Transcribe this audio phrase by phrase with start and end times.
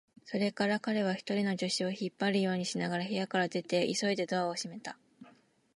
[0.25, 4.97] それから彼は、二人の助手を引っ張るようにしながら部屋から出て、急いでドアを閉めた。